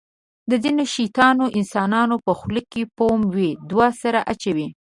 د 0.49 0.51
ځینو 0.63 0.83
شیطان 0.95 1.35
انسانانو 1.59 2.15
په 2.25 2.31
خوله 2.39 2.61
کې 2.71 2.81
فوم 2.95 3.19
وي. 3.33 3.49
دوه 3.69 3.87
سره 4.01 4.19
اچوي. 4.31 4.67